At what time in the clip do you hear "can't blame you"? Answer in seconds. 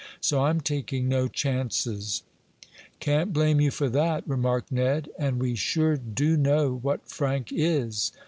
2.99-3.69